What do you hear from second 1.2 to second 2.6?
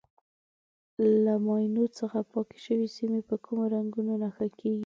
له ماینو څخه پاکې